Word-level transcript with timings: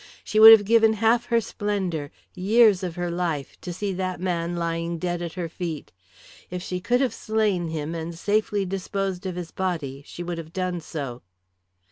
She 0.23 0.39
would 0.39 0.51
have 0.51 0.65
given 0.65 0.93
half 0.93 1.25
her 1.27 1.39
splendour, 1.39 2.09
years 2.33 2.81
of 2.81 2.95
her 2.95 3.11
life, 3.11 3.61
to 3.61 3.71
see 3.71 3.93
that 3.93 4.19
man 4.19 4.55
lying 4.55 4.97
dead 4.97 5.21
at 5.21 5.33
her 5.33 5.47
feet. 5.47 5.91
If 6.49 6.63
she 6.63 6.79
could 6.79 7.01
have 7.01 7.13
slain 7.13 7.67
him 7.67 7.93
and 7.93 8.17
safely 8.17 8.65
disposed 8.65 9.27
of 9.27 9.35
his 9.35 9.51
body 9.51 10.01
she 10.07 10.23
would 10.23 10.39
have 10.39 10.53
done 10.53 10.79
so. 10.81 11.21